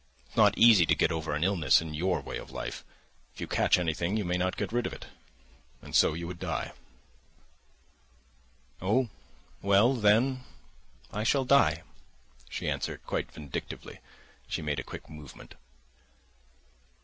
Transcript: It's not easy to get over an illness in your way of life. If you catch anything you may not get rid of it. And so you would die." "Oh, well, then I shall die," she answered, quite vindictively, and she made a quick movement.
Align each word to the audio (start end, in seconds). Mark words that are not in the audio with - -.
It's 0.25 0.35
not 0.35 0.57
easy 0.57 0.87
to 0.87 0.95
get 0.95 1.11
over 1.11 1.35
an 1.35 1.43
illness 1.43 1.79
in 1.79 1.93
your 1.93 2.21
way 2.21 2.37
of 2.37 2.49
life. 2.49 2.83
If 3.35 3.39
you 3.39 3.45
catch 3.45 3.77
anything 3.77 4.17
you 4.17 4.25
may 4.25 4.35
not 4.35 4.57
get 4.57 4.71
rid 4.71 4.87
of 4.87 4.93
it. 4.93 5.05
And 5.79 5.95
so 5.95 6.15
you 6.15 6.25
would 6.25 6.39
die." 6.39 6.71
"Oh, 8.81 9.09
well, 9.61 9.93
then 9.93 10.43
I 11.13 11.23
shall 11.23 11.45
die," 11.45 11.83
she 12.49 12.67
answered, 12.67 13.05
quite 13.05 13.31
vindictively, 13.31 13.97
and 14.43 14.51
she 14.51 14.63
made 14.63 14.79
a 14.79 14.83
quick 14.83 15.07
movement. 15.07 15.53